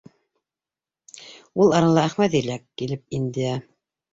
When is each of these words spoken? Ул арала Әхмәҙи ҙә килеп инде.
Ул 1.65 1.77
арала 1.81 2.07
Әхмәҙи 2.09 2.43
ҙә 2.49 2.59
килеп 2.81 3.05
инде. 3.19 3.57